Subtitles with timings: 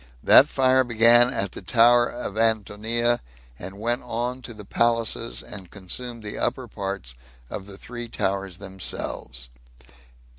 [0.23, 3.21] That fire began at the tower of Antonia,
[3.59, 7.13] and went on to the palaces, and consumed the upper parts
[7.51, 9.49] of the three towers themselves.